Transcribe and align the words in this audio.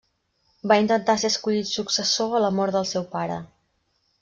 Va 0.71 0.77
intentar 0.83 1.15
ser 1.25 1.31
escollit 1.33 1.69
successor 1.73 2.35
a 2.37 2.41
la 2.47 2.51
mort 2.61 2.79
del 2.79 2.91
seu 2.95 3.07
pare. 3.15 3.39